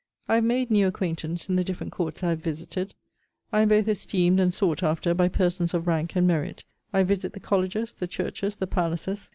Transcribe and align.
I 0.27 0.33
have 0.33 0.43
made 0.45 0.71
new 0.71 0.87
acquaintance 0.87 1.47
in 1.47 1.57
the 1.57 1.63
different 1.63 1.91
courts 1.91 2.23
I 2.23 2.29
have 2.31 2.39
visited. 2.39 2.95
I 3.53 3.61
am 3.61 3.69
both 3.69 3.87
esteemed 3.87 4.39
and 4.39 4.51
sought 4.51 4.81
after, 4.81 5.13
by 5.13 5.27
persons 5.27 5.75
of 5.75 5.85
rank 5.85 6.15
and 6.17 6.25
merit. 6.25 6.63
I 6.91 7.03
visit 7.03 7.33
the 7.33 7.39
colleges, 7.39 7.93
the 7.93 8.07
churches, 8.07 8.55
the 8.57 8.65
palaces. 8.65 9.29